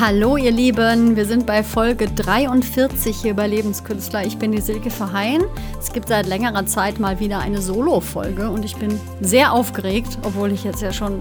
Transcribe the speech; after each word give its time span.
Hallo 0.00 0.38
ihr 0.38 0.50
Lieben, 0.50 1.14
wir 1.14 1.26
sind 1.26 1.44
bei 1.44 1.62
Folge 1.62 2.06
43 2.06 3.14
hier 3.20 3.34
bei 3.34 3.46
Lebenskünstler. 3.46 4.24
Ich 4.24 4.38
bin 4.38 4.50
die 4.50 4.62
Silke 4.62 4.88
Verheyen. 4.88 5.42
Es 5.78 5.92
gibt 5.92 6.08
seit 6.08 6.26
längerer 6.26 6.64
Zeit 6.64 6.98
mal 6.98 7.20
wieder 7.20 7.40
eine 7.40 7.60
Solo-Folge 7.60 8.48
und 8.48 8.64
ich 8.64 8.76
bin 8.76 8.98
sehr 9.20 9.52
aufgeregt, 9.52 10.16
obwohl 10.22 10.52
ich 10.52 10.64
jetzt 10.64 10.80
ja 10.80 10.90
schon 10.90 11.20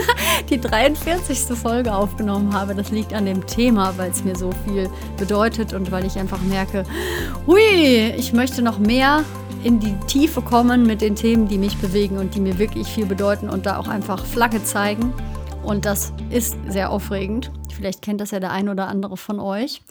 die 0.50 0.60
43. 0.60 1.56
Folge 1.56 1.94
aufgenommen 1.94 2.52
habe. 2.52 2.74
Das 2.74 2.90
liegt 2.90 3.14
an 3.14 3.24
dem 3.24 3.46
Thema, 3.46 3.94
weil 3.96 4.10
es 4.10 4.22
mir 4.22 4.36
so 4.36 4.50
viel 4.66 4.90
bedeutet 5.16 5.72
und 5.72 5.90
weil 5.90 6.04
ich 6.04 6.18
einfach 6.18 6.42
merke, 6.42 6.84
hui, 7.46 8.12
ich 8.14 8.34
möchte 8.34 8.60
noch 8.60 8.78
mehr 8.78 9.24
in 9.64 9.80
die 9.80 9.94
Tiefe 10.06 10.42
kommen 10.42 10.86
mit 10.86 11.00
den 11.00 11.16
Themen, 11.16 11.48
die 11.48 11.56
mich 11.56 11.78
bewegen 11.78 12.18
und 12.18 12.34
die 12.34 12.40
mir 12.40 12.58
wirklich 12.58 12.88
viel 12.88 13.06
bedeuten 13.06 13.48
und 13.48 13.64
da 13.64 13.78
auch 13.78 13.88
einfach 13.88 14.26
Flagge 14.26 14.62
zeigen. 14.62 15.14
Und 15.68 15.84
das 15.84 16.14
ist 16.30 16.56
sehr 16.66 16.90
aufregend. 16.90 17.50
Vielleicht 17.76 18.00
kennt 18.00 18.22
das 18.22 18.30
ja 18.30 18.40
der 18.40 18.52
ein 18.52 18.70
oder 18.70 18.88
andere 18.88 19.18
von 19.18 19.38
euch. 19.38 19.82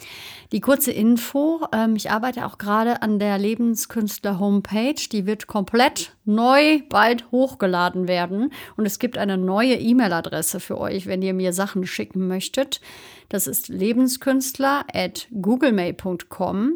Die 0.52 0.59
kurze 0.59 0.91
Info, 0.91 1.68
ähm, 1.72 1.95
ich 1.95 2.09
arbeite 2.09 2.48
auch 2.48 2.58
gerade 2.58 3.04
an 3.04 3.20
der 3.20 3.38
Lebenskünstler 3.38 4.40
Homepage. 4.40 4.95
Die 5.12 5.27
wird 5.27 5.45
komplett 5.45 6.13
neu 6.26 6.82
bald 6.90 7.30
hochgeladen 7.32 8.08
werden. 8.08 8.52
Und 8.76 8.88
es 8.88 8.98
gibt 8.98 9.20
eine 9.20 9.38
neue 9.38 9.76
E-Mail-Adresse 9.76 10.59
für 10.59 10.80
euch, 10.80 11.05
wenn 11.05 11.21
ihr 11.21 11.35
mir 11.35 11.54
Sachen 11.54 11.85
schicken 11.85 12.27
möchtet. 12.27 12.82
Das 13.30 13.46
ist 13.46 13.68
lebenskünstler 13.68 14.84
at 14.91 15.27
googlemail.com. 15.32 16.76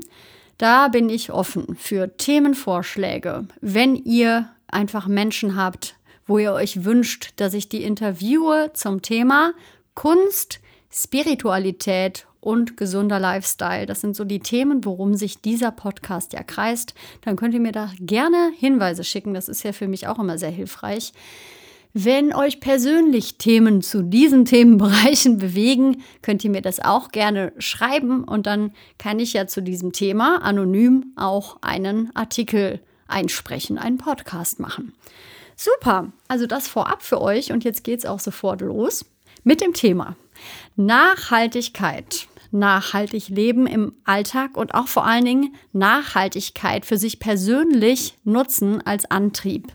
Da 0.60 0.90
bin 0.90 1.10
ich 1.10 1.32
offen 1.32 1.76
für 1.76 2.16
Themenvorschläge. 2.18 3.48
Wenn 3.62 3.96
ihr 3.96 4.50
einfach 4.68 5.08
Menschen 5.08 5.56
habt, 5.56 5.96
wo 6.32 6.40
ihr 6.40 6.54
euch 6.54 6.86
wünscht, 6.86 7.34
dass 7.36 7.54
ich 7.54 7.68
die 7.68 7.84
interviewe 7.84 8.72
zum 8.74 9.02
Thema 9.02 9.52
Kunst, 9.96 10.62
Spiritualität 10.90 12.26
und 12.40 12.78
gesunder 12.78 13.20
Lifestyle. 13.20 13.86
Das 13.86 14.00
sind 14.00 14.16
so 14.16 14.24
die 14.24 14.40
Themen, 14.40 14.86
worum 14.86 15.16
sich 15.16 15.42
dieser 15.42 15.72
Podcast 15.72 16.32
ja 16.32 16.42
kreist. 16.42 16.94
Dann 17.20 17.36
könnt 17.36 17.54
ihr 17.54 17.60
mir 17.60 17.74
da 17.74 17.92
gerne 18.00 18.54
Hinweise 18.58 19.04
schicken. 19.04 19.34
Das 19.34 19.50
ist 19.50 19.64
ja 19.64 19.74
für 19.74 19.90
mich 19.90 20.08
auch 20.08 20.20
immer 20.20 20.38
sehr 20.38 20.52
hilfreich. 20.52 21.12
Wenn 21.94 22.34
euch 22.34 22.62
persönlich 22.62 23.38
Themen 23.38 23.82
zu 23.82 24.02
diesen 24.02 24.46
Themenbereichen 24.46 25.38
bewegen, 25.38 26.02
könnt 26.22 26.46
ihr 26.46 26.50
mir 26.50 26.62
das 26.62 26.80
auch 26.80 27.10
gerne 27.10 27.52
schreiben 27.58 28.24
und 28.24 28.46
dann 28.46 28.72
kann 28.98 29.20
ich 29.20 29.34
ja 29.34 29.48
zu 29.48 29.62
diesem 29.62 29.92
Thema 29.92 30.42
anonym 30.42 31.12
auch 31.18 31.58
einen 31.62 32.10
Artikel 32.16 32.80
einsprechen, 33.10 33.78
einen 33.78 33.98
Podcast 33.98 34.62
machen. 34.62 34.94
Super, 35.64 36.12
also 36.28 36.48
das 36.48 36.68
vorab 36.68 37.04
für 37.04 37.22
euch 37.22 37.52
und 37.52 37.64
jetzt 37.64 37.84
geht 37.84 38.00
es 38.00 38.06
auch 38.08 38.20
sofort 38.20 38.62
los 38.62 39.06
mit 39.44 39.62
dem 39.62 39.76
Thema. 39.76 40.16
Nachhaltigkeit. 40.76 42.28
Nachhaltig 42.50 43.30
leben 43.30 43.68
im 43.68 43.94
Alltag 44.04 44.58
und 44.58 44.74
auch 44.74 44.88
vor 44.88 45.06
allen 45.06 45.24
Dingen 45.24 45.56
Nachhaltigkeit 45.72 46.84
für 46.84 46.98
sich 46.98 47.20
persönlich 47.20 48.18
nutzen 48.24 48.82
als 48.88 49.06
Antrieb. 49.12 49.72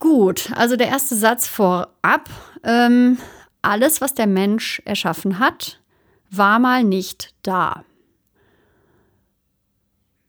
Gut, 0.00 0.50
also 0.56 0.74
der 0.74 0.88
erste 0.88 1.14
Satz 1.14 1.46
vorab. 1.46 2.28
Ähm, 2.64 3.18
alles, 3.62 4.00
was 4.00 4.14
der 4.14 4.26
Mensch 4.26 4.82
erschaffen 4.84 5.38
hat, 5.38 5.80
war 6.30 6.58
mal 6.58 6.82
nicht 6.82 7.32
da. 7.44 7.84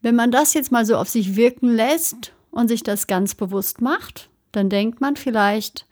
Wenn 0.04 0.16
man 0.16 0.30
das 0.30 0.54
jetzt 0.54 0.72
mal 0.72 0.86
so 0.86 0.98
auf 0.98 1.10
sich 1.10 1.36
wirken 1.36 1.70
lässt 1.70 2.32
und 2.54 2.68
sich 2.70 2.84
das 2.84 3.08
ganz 3.08 3.36
bewusst 3.36 3.82
macht, 3.82 4.30
dann 4.52 4.70
denkt 4.70 5.02
man 5.02 5.16
vielleicht, 5.16 5.86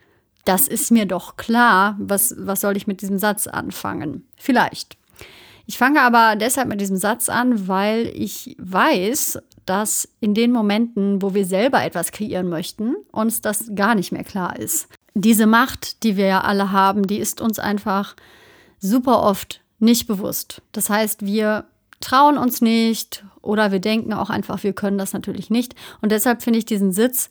das 0.44 0.68
ist 0.68 0.90
mir 0.90 1.06
doch 1.06 1.36
klar, 1.36 1.96
was, 1.98 2.34
was 2.38 2.60
soll 2.60 2.76
ich 2.76 2.86
mit 2.86 3.00
diesem 3.00 3.18
Satz 3.18 3.46
anfangen? 3.46 4.26
Vielleicht. 4.36 4.96
Ich 5.66 5.78
fange 5.78 6.00
aber 6.00 6.36
deshalb 6.36 6.68
mit 6.68 6.80
diesem 6.80 6.96
Satz 6.96 7.28
an, 7.28 7.68
weil 7.68 8.10
ich 8.14 8.56
weiß, 8.58 9.38
dass 9.64 10.08
in 10.20 10.34
den 10.34 10.50
Momenten, 10.50 11.22
wo 11.22 11.34
wir 11.34 11.44
selber 11.44 11.84
etwas 11.84 12.10
kreieren 12.10 12.48
möchten, 12.48 12.96
uns 13.12 13.40
das 13.40 13.70
gar 13.74 13.94
nicht 13.94 14.10
mehr 14.10 14.24
klar 14.24 14.58
ist. 14.58 14.88
Diese 15.14 15.46
Macht, 15.46 16.02
die 16.02 16.16
wir 16.16 16.26
ja 16.26 16.40
alle 16.40 16.72
haben, 16.72 17.06
die 17.06 17.18
ist 17.18 17.40
uns 17.40 17.58
einfach 17.58 18.16
super 18.80 19.22
oft 19.22 19.60
nicht 19.78 20.06
bewusst. 20.06 20.62
Das 20.72 20.90
heißt, 20.90 21.24
wir 21.24 21.66
trauen 22.02 22.36
uns 22.36 22.60
nicht 22.60 23.24
oder 23.40 23.72
wir 23.72 23.80
denken 23.80 24.12
auch 24.12 24.28
einfach, 24.28 24.62
wir 24.62 24.74
können 24.74 24.98
das 24.98 25.12
natürlich 25.12 25.48
nicht. 25.48 25.74
Und 26.00 26.12
deshalb 26.12 26.42
finde 26.42 26.58
ich 26.58 26.66
diesen 26.66 26.92
Sitz 26.92 27.30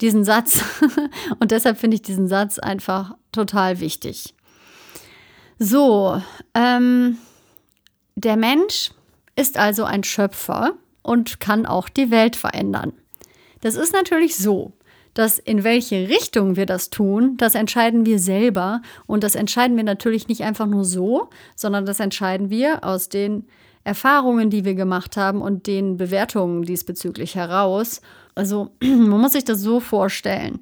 diesen 0.00 0.24
Satz. 0.24 0.64
Und 1.40 1.50
deshalb 1.50 1.78
finde 1.78 1.96
ich 1.96 2.02
diesen 2.02 2.28
Satz 2.28 2.58
einfach 2.58 3.14
total 3.32 3.80
wichtig. 3.80 4.34
So, 5.58 6.20
ähm, 6.54 7.18
der 8.14 8.36
Mensch 8.36 8.92
ist 9.36 9.58
also 9.58 9.84
ein 9.84 10.04
Schöpfer 10.04 10.74
und 11.02 11.40
kann 11.40 11.66
auch 11.66 11.88
die 11.88 12.10
Welt 12.10 12.36
verändern. 12.36 12.92
Das 13.60 13.74
ist 13.74 13.92
natürlich 13.92 14.36
so, 14.36 14.72
dass 15.12 15.38
in 15.38 15.64
welche 15.64 16.08
Richtung 16.08 16.56
wir 16.56 16.66
das 16.66 16.88
tun, 16.88 17.36
das 17.36 17.54
entscheiden 17.54 18.06
wir 18.06 18.18
selber. 18.18 18.80
Und 19.06 19.22
das 19.22 19.34
entscheiden 19.34 19.76
wir 19.76 19.84
natürlich 19.84 20.28
nicht 20.28 20.44
einfach 20.44 20.66
nur 20.66 20.84
so, 20.84 21.28
sondern 21.56 21.84
das 21.84 22.00
entscheiden 22.00 22.48
wir 22.48 22.84
aus 22.84 23.08
den 23.10 23.46
Erfahrungen, 23.90 24.50
die 24.50 24.64
wir 24.64 24.74
gemacht 24.74 25.16
haben 25.16 25.42
und 25.42 25.66
den 25.66 25.96
Bewertungen 25.96 26.62
diesbezüglich 26.62 27.34
heraus. 27.34 28.00
Also 28.36 28.70
man 28.80 29.20
muss 29.20 29.32
sich 29.32 29.44
das 29.44 29.60
so 29.60 29.80
vorstellen. 29.80 30.60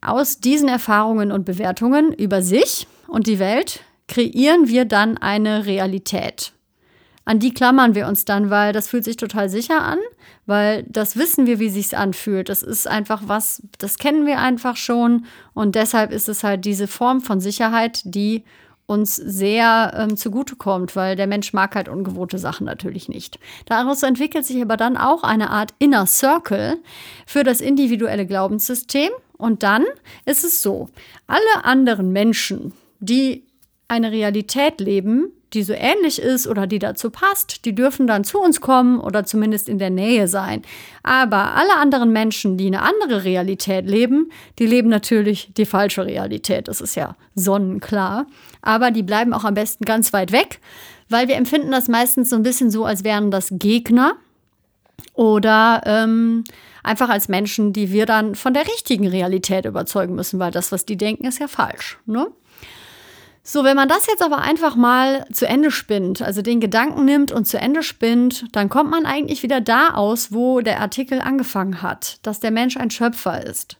Aus 0.00 0.40
diesen 0.40 0.68
Erfahrungen 0.68 1.32
und 1.32 1.44
Bewertungen 1.44 2.14
über 2.14 2.40
sich 2.40 2.86
und 3.08 3.26
die 3.26 3.38
Welt 3.38 3.80
kreieren 4.08 4.68
wir 4.68 4.86
dann 4.86 5.18
eine 5.18 5.66
Realität. 5.66 6.52
An 7.26 7.40
die 7.40 7.52
klammern 7.52 7.94
wir 7.94 8.06
uns 8.06 8.24
dann, 8.24 8.48
weil 8.48 8.72
das 8.72 8.88
fühlt 8.88 9.04
sich 9.04 9.16
total 9.16 9.50
sicher 9.50 9.82
an, 9.82 9.98
weil 10.46 10.84
das 10.88 11.16
wissen 11.16 11.46
wir, 11.46 11.58
wie 11.58 11.68
sich's 11.68 11.92
anfühlt. 11.92 12.48
Das 12.48 12.62
ist 12.62 12.88
einfach 12.88 13.24
was, 13.26 13.62
das 13.78 13.98
kennen 13.98 14.24
wir 14.24 14.38
einfach 14.38 14.76
schon 14.76 15.26
und 15.52 15.74
deshalb 15.74 16.10
ist 16.10 16.30
es 16.30 16.42
halt 16.42 16.64
diese 16.64 16.86
Form 16.86 17.20
von 17.20 17.38
Sicherheit, 17.38 18.00
die 18.04 18.44
uns 18.86 19.16
sehr 19.16 19.92
ähm, 19.96 20.16
zugutekommt, 20.16 20.94
weil 20.94 21.16
der 21.16 21.26
Mensch 21.26 21.52
mag 21.52 21.74
halt 21.74 21.88
ungewohnte 21.88 22.38
Sachen 22.38 22.64
natürlich 22.64 23.08
nicht. 23.08 23.38
Daraus 23.66 24.02
entwickelt 24.02 24.46
sich 24.46 24.62
aber 24.62 24.76
dann 24.76 24.96
auch 24.96 25.22
eine 25.24 25.50
Art 25.50 25.74
Inner 25.78 26.06
Circle 26.06 26.78
für 27.26 27.42
das 27.42 27.60
individuelle 27.60 28.26
Glaubenssystem. 28.26 29.10
Und 29.36 29.62
dann 29.62 29.84
ist 30.24 30.44
es 30.44 30.62
so, 30.62 30.88
alle 31.26 31.64
anderen 31.64 32.12
Menschen, 32.12 32.72
die 33.00 33.45
eine 33.88 34.10
Realität 34.10 34.80
leben, 34.80 35.32
die 35.52 35.62
so 35.62 35.72
ähnlich 35.72 36.20
ist 36.20 36.46
oder 36.46 36.66
die 36.66 36.78
dazu 36.78 37.10
passt, 37.10 37.64
die 37.64 37.74
dürfen 37.74 38.06
dann 38.06 38.24
zu 38.24 38.40
uns 38.40 38.60
kommen 38.60 38.98
oder 38.98 39.24
zumindest 39.24 39.68
in 39.68 39.78
der 39.78 39.90
Nähe 39.90 40.28
sein. 40.28 40.62
Aber 41.02 41.54
alle 41.54 41.76
anderen 41.76 42.12
Menschen, 42.12 42.56
die 42.56 42.66
eine 42.66 42.82
andere 42.82 43.24
Realität 43.24 43.88
leben, 43.88 44.30
die 44.58 44.66
leben 44.66 44.88
natürlich 44.88 45.52
die 45.56 45.64
falsche 45.64 46.04
Realität. 46.04 46.68
Das 46.68 46.80
ist 46.80 46.96
ja 46.96 47.16
sonnenklar. 47.34 48.26
Aber 48.60 48.90
die 48.90 49.04
bleiben 49.04 49.32
auch 49.32 49.44
am 49.44 49.54
besten 49.54 49.84
ganz 49.84 50.12
weit 50.12 50.32
weg, 50.32 50.60
weil 51.08 51.28
wir 51.28 51.36
empfinden 51.36 51.70
das 51.70 51.88
meistens 51.88 52.30
so 52.30 52.36
ein 52.36 52.42
bisschen 52.42 52.70
so, 52.70 52.84
als 52.84 53.04
wären 53.04 53.30
das 53.30 53.48
Gegner 53.52 54.14
oder 55.14 55.82
ähm, 55.86 56.44
einfach 56.82 57.08
als 57.08 57.28
Menschen, 57.28 57.72
die 57.72 57.92
wir 57.92 58.06
dann 58.06 58.34
von 58.34 58.52
der 58.52 58.66
richtigen 58.66 59.06
Realität 59.06 59.64
überzeugen 59.64 60.16
müssen, 60.16 60.40
weil 60.40 60.50
das, 60.50 60.72
was 60.72 60.84
die 60.84 60.96
denken, 60.96 61.26
ist 61.26 61.38
ja 61.38 61.48
falsch. 61.48 61.98
Ne? 62.04 62.26
So, 63.48 63.62
wenn 63.62 63.76
man 63.76 63.88
das 63.88 64.08
jetzt 64.08 64.24
aber 64.24 64.38
einfach 64.38 64.74
mal 64.74 65.24
zu 65.32 65.46
Ende 65.46 65.70
spinnt, 65.70 66.20
also 66.20 66.42
den 66.42 66.58
Gedanken 66.58 67.04
nimmt 67.04 67.30
und 67.30 67.44
zu 67.46 67.58
Ende 67.58 67.84
spinnt, 67.84 68.44
dann 68.50 68.68
kommt 68.68 68.90
man 68.90 69.06
eigentlich 69.06 69.44
wieder 69.44 69.60
da 69.60 69.90
aus, 69.90 70.32
wo 70.32 70.62
der 70.62 70.80
Artikel 70.80 71.20
angefangen 71.20 71.80
hat, 71.80 72.18
dass 72.26 72.40
der 72.40 72.50
Mensch 72.50 72.76
ein 72.76 72.90
Schöpfer 72.90 73.46
ist. 73.46 73.76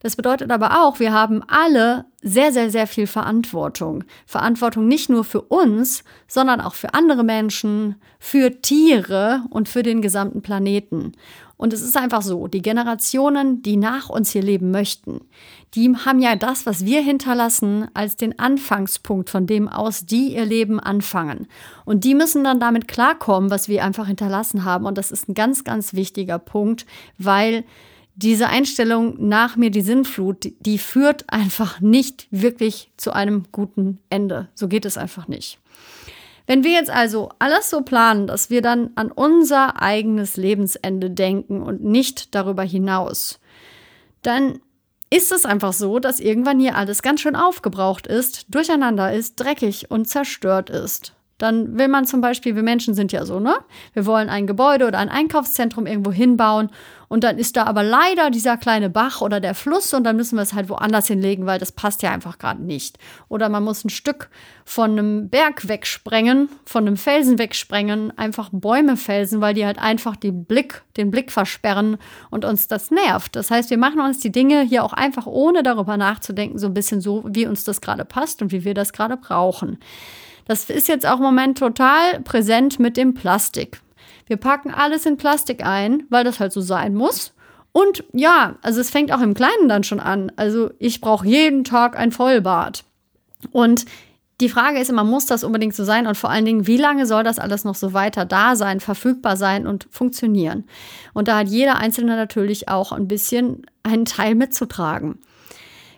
Das 0.00 0.16
bedeutet 0.16 0.50
aber 0.50 0.82
auch, 0.82 0.98
wir 0.98 1.12
haben 1.12 1.42
alle 1.46 2.06
sehr, 2.22 2.52
sehr, 2.52 2.70
sehr 2.70 2.86
viel 2.86 3.06
Verantwortung. 3.06 4.04
Verantwortung 4.24 4.88
nicht 4.88 5.10
nur 5.10 5.24
für 5.24 5.42
uns, 5.42 6.04
sondern 6.26 6.62
auch 6.62 6.72
für 6.74 6.94
andere 6.94 7.22
Menschen, 7.22 7.96
für 8.18 8.62
Tiere 8.62 9.42
und 9.50 9.68
für 9.68 9.82
den 9.82 10.00
gesamten 10.00 10.40
Planeten. 10.40 11.12
Und 11.62 11.72
es 11.72 11.80
ist 11.80 11.96
einfach 11.96 12.22
so, 12.22 12.48
die 12.48 12.60
Generationen, 12.60 13.62
die 13.62 13.76
nach 13.76 14.08
uns 14.08 14.32
hier 14.32 14.42
leben 14.42 14.72
möchten, 14.72 15.20
die 15.74 15.94
haben 15.94 16.18
ja 16.18 16.34
das, 16.34 16.66
was 16.66 16.84
wir 16.84 17.00
hinterlassen, 17.00 17.86
als 17.94 18.16
den 18.16 18.36
Anfangspunkt, 18.36 19.30
von 19.30 19.46
dem 19.46 19.68
aus 19.68 20.04
die 20.04 20.34
ihr 20.34 20.44
Leben 20.44 20.80
anfangen. 20.80 21.46
Und 21.84 22.02
die 22.02 22.16
müssen 22.16 22.42
dann 22.42 22.58
damit 22.58 22.88
klarkommen, 22.88 23.48
was 23.48 23.68
wir 23.68 23.84
einfach 23.84 24.08
hinterlassen 24.08 24.64
haben. 24.64 24.86
Und 24.86 24.98
das 24.98 25.12
ist 25.12 25.28
ein 25.28 25.34
ganz, 25.34 25.62
ganz 25.62 25.94
wichtiger 25.94 26.40
Punkt, 26.40 26.84
weil 27.16 27.62
diese 28.16 28.48
Einstellung 28.48 29.28
nach 29.28 29.54
mir 29.54 29.70
die 29.70 29.82
Sinnflut, 29.82 30.52
die 30.58 30.78
führt 30.78 31.32
einfach 31.32 31.80
nicht 31.80 32.26
wirklich 32.32 32.90
zu 32.96 33.12
einem 33.12 33.44
guten 33.52 34.00
Ende. 34.10 34.48
So 34.56 34.66
geht 34.66 34.84
es 34.84 34.98
einfach 34.98 35.28
nicht. 35.28 35.60
Wenn 36.52 36.64
wir 36.64 36.72
jetzt 36.72 36.90
also 36.90 37.30
alles 37.38 37.70
so 37.70 37.80
planen, 37.80 38.26
dass 38.26 38.50
wir 38.50 38.60
dann 38.60 38.90
an 38.94 39.10
unser 39.10 39.80
eigenes 39.80 40.36
Lebensende 40.36 41.10
denken 41.10 41.62
und 41.62 41.82
nicht 41.82 42.34
darüber 42.34 42.62
hinaus, 42.62 43.40
dann 44.20 44.60
ist 45.08 45.32
es 45.32 45.46
einfach 45.46 45.72
so, 45.72 45.98
dass 45.98 46.20
irgendwann 46.20 46.60
hier 46.60 46.76
alles 46.76 47.00
ganz 47.00 47.22
schön 47.22 47.36
aufgebraucht 47.36 48.06
ist, 48.06 48.54
durcheinander 48.54 49.14
ist, 49.14 49.36
dreckig 49.36 49.90
und 49.90 50.10
zerstört 50.10 50.68
ist. 50.68 51.14
Dann 51.42 51.76
will 51.76 51.88
man 51.88 52.06
zum 52.06 52.20
Beispiel, 52.20 52.54
wir 52.54 52.62
Menschen 52.62 52.94
sind 52.94 53.10
ja 53.10 53.24
so, 53.24 53.40
ne? 53.40 53.56
Wir 53.94 54.06
wollen 54.06 54.28
ein 54.28 54.46
Gebäude 54.46 54.86
oder 54.86 55.00
ein 55.00 55.08
Einkaufszentrum 55.08 55.86
irgendwo 55.86 56.12
hinbauen 56.12 56.70
und 57.08 57.24
dann 57.24 57.36
ist 57.36 57.56
da 57.56 57.64
aber 57.64 57.82
leider 57.82 58.30
dieser 58.30 58.56
kleine 58.56 58.88
Bach 58.88 59.22
oder 59.22 59.40
der 59.40 59.56
Fluss 59.56 59.92
und 59.92 60.04
dann 60.04 60.14
müssen 60.14 60.36
wir 60.36 60.42
es 60.42 60.54
halt 60.54 60.68
woanders 60.68 61.08
hinlegen, 61.08 61.44
weil 61.44 61.58
das 61.58 61.72
passt 61.72 62.04
ja 62.04 62.12
einfach 62.12 62.38
gerade 62.38 62.62
nicht. 62.62 62.96
Oder 63.28 63.48
man 63.48 63.64
muss 63.64 63.84
ein 63.84 63.90
Stück 63.90 64.30
von 64.64 64.92
einem 64.92 65.30
Berg 65.30 65.66
wegsprengen, 65.66 66.48
von 66.64 66.86
einem 66.86 66.96
Felsen 66.96 67.40
wegsprengen, 67.40 68.16
einfach 68.16 68.48
Bäume 68.52 68.96
felsen, 68.96 69.40
weil 69.40 69.52
die 69.52 69.66
halt 69.66 69.80
einfach 69.80 70.14
den 70.14 70.44
Blick, 70.44 70.84
den 70.96 71.10
Blick 71.10 71.32
versperren 71.32 71.98
und 72.30 72.44
uns 72.44 72.68
das 72.68 72.92
nervt. 72.92 73.34
Das 73.34 73.50
heißt, 73.50 73.68
wir 73.68 73.78
machen 73.78 74.00
uns 74.00 74.20
die 74.20 74.30
Dinge 74.30 74.62
hier 74.62 74.84
auch 74.84 74.92
einfach 74.92 75.26
ohne 75.26 75.64
darüber 75.64 75.96
nachzudenken, 75.96 76.56
so 76.58 76.68
ein 76.68 76.74
bisschen 76.74 77.00
so, 77.00 77.24
wie 77.26 77.48
uns 77.48 77.64
das 77.64 77.80
gerade 77.80 78.04
passt 78.04 78.42
und 78.42 78.52
wie 78.52 78.64
wir 78.64 78.74
das 78.74 78.92
gerade 78.92 79.16
brauchen. 79.16 79.78
Das 80.46 80.68
ist 80.70 80.88
jetzt 80.88 81.06
auch 81.06 81.16
im 81.16 81.22
Moment 81.24 81.58
total 81.58 82.20
präsent 82.20 82.78
mit 82.78 82.96
dem 82.96 83.14
Plastik. 83.14 83.80
Wir 84.26 84.36
packen 84.36 84.70
alles 84.70 85.06
in 85.06 85.16
Plastik 85.16 85.64
ein, 85.64 86.04
weil 86.10 86.24
das 86.24 86.40
halt 86.40 86.52
so 86.52 86.60
sein 86.60 86.94
muss. 86.94 87.34
Und 87.72 88.04
ja, 88.12 88.56
also 88.62 88.80
es 88.80 88.90
fängt 88.90 89.12
auch 89.12 89.20
im 89.20 89.34
Kleinen 89.34 89.68
dann 89.68 89.84
schon 89.84 90.00
an. 90.00 90.30
Also 90.36 90.70
ich 90.78 91.00
brauche 91.00 91.26
jeden 91.26 91.64
Tag 91.64 91.98
ein 91.98 92.12
Vollbad. 92.12 92.84
Und 93.50 93.86
die 94.40 94.48
Frage 94.48 94.78
ist 94.78 94.90
immer, 94.90 95.04
muss 95.04 95.26
das 95.26 95.44
unbedingt 95.44 95.74
so 95.74 95.84
sein? 95.84 96.06
Und 96.06 96.16
vor 96.16 96.30
allen 96.30 96.44
Dingen, 96.44 96.66
wie 96.66 96.76
lange 96.76 97.06
soll 97.06 97.22
das 97.22 97.38
alles 97.38 97.64
noch 97.64 97.74
so 97.74 97.92
weiter 97.92 98.24
da 98.24 98.56
sein, 98.56 98.80
verfügbar 98.80 99.36
sein 99.36 99.66
und 99.66 99.86
funktionieren? 99.90 100.64
Und 101.14 101.28
da 101.28 101.38
hat 101.38 101.48
jeder 101.48 101.76
Einzelne 101.76 102.16
natürlich 102.16 102.68
auch 102.68 102.92
ein 102.92 103.08
bisschen 103.08 103.64
einen 103.84 104.04
Teil 104.04 104.34
mitzutragen. 104.34 105.20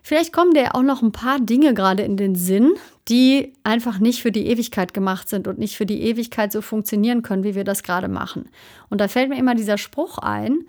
Vielleicht 0.06 0.34
kommen 0.34 0.52
dir 0.52 0.74
auch 0.74 0.82
noch 0.82 1.00
ein 1.00 1.12
paar 1.12 1.40
Dinge 1.40 1.72
gerade 1.72 2.02
in 2.02 2.18
den 2.18 2.34
Sinn, 2.34 2.74
die 3.08 3.54
einfach 3.64 3.98
nicht 3.98 4.20
für 4.20 4.30
die 4.30 4.48
Ewigkeit 4.48 4.92
gemacht 4.92 5.30
sind 5.30 5.48
und 5.48 5.58
nicht 5.58 5.78
für 5.78 5.86
die 5.86 6.02
Ewigkeit 6.02 6.52
so 6.52 6.60
funktionieren 6.60 7.22
können, 7.22 7.42
wie 7.42 7.54
wir 7.54 7.64
das 7.64 7.82
gerade 7.82 8.08
machen. 8.08 8.50
Und 8.90 9.00
da 9.00 9.08
fällt 9.08 9.30
mir 9.30 9.38
immer 9.38 9.54
dieser 9.54 9.78
Spruch 9.78 10.18
ein, 10.18 10.66